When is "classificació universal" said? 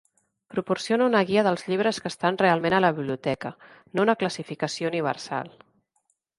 4.25-5.57